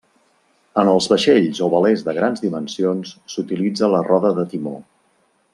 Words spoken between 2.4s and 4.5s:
dimensions s'utilitza la roda